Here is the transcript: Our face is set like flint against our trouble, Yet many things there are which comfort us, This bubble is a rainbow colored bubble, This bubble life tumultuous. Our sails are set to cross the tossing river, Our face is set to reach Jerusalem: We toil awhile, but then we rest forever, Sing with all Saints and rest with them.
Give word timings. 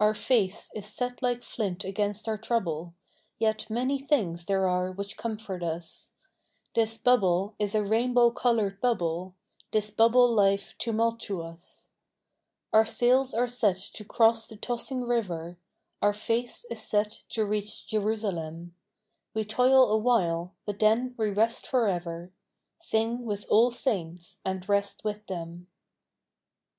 Our 0.00 0.14
face 0.14 0.70
is 0.74 0.86
set 0.86 1.20
like 1.20 1.42
flint 1.42 1.84
against 1.84 2.26
our 2.26 2.38
trouble, 2.38 2.94
Yet 3.38 3.68
many 3.68 3.98
things 3.98 4.46
there 4.46 4.66
are 4.66 4.90
which 4.90 5.18
comfort 5.18 5.62
us, 5.62 6.08
This 6.74 6.96
bubble 6.96 7.54
is 7.58 7.74
a 7.74 7.84
rainbow 7.84 8.30
colored 8.30 8.80
bubble, 8.80 9.34
This 9.72 9.90
bubble 9.90 10.32
life 10.32 10.74
tumultuous. 10.78 11.90
Our 12.72 12.86
sails 12.86 13.34
are 13.34 13.46
set 13.46 13.76
to 13.92 14.06
cross 14.06 14.46
the 14.48 14.56
tossing 14.56 15.02
river, 15.04 15.58
Our 16.00 16.14
face 16.14 16.64
is 16.70 16.80
set 16.80 17.24
to 17.28 17.44
reach 17.44 17.86
Jerusalem: 17.88 18.74
We 19.34 19.44
toil 19.44 19.90
awhile, 19.90 20.54
but 20.64 20.78
then 20.78 21.14
we 21.18 21.28
rest 21.28 21.66
forever, 21.66 22.32
Sing 22.80 23.26
with 23.26 23.44
all 23.50 23.70
Saints 23.70 24.38
and 24.46 24.66
rest 24.66 25.04
with 25.04 25.26
them. 25.26 25.66